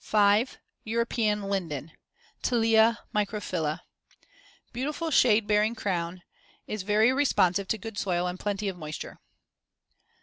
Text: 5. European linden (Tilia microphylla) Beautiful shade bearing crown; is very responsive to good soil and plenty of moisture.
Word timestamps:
5. 0.00 0.58
European 0.84 1.44
linden 1.44 1.92
(Tilia 2.42 2.98
microphylla) 3.14 3.80
Beautiful 4.74 5.10
shade 5.10 5.46
bearing 5.46 5.74
crown; 5.74 6.20
is 6.66 6.82
very 6.82 7.10
responsive 7.10 7.68
to 7.68 7.78
good 7.78 7.96
soil 7.96 8.26
and 8.26 8.38
plenty 8.38 8.68
of 8.68 8.76
moisture. 8.76 9.18